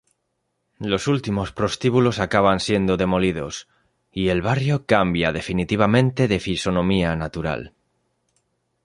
Los 0.79 1.05
últimos 1.07 1.51
prostíbulos 1.51 2.17
acaban 2.17 2.59
siendo 2.59 2.97
demolidos 2.97 3.67
y 4.11 4.29
el 4.29 4.41
Barrio 4.41 4.87
cambia 4.87 5.31
definitivamente 5.31 6.27
de 6.27 6.39
fisonomía 6.39 7.15
natural. 7.15 7.75